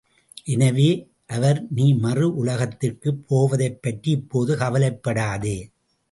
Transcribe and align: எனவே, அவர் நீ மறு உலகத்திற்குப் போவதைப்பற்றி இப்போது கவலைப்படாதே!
எனவே, 0.45 0.87
அவர் 1.27 1.67
நீ 1.69 1.93
மறு 1.95 2.35
உலகத்திற்குப் 2.35 3.19
போவதைப்பற்றி 3.29 4.07
இப்போது 4.11 4.57
கவலைப்படாதே! 4.57 5.57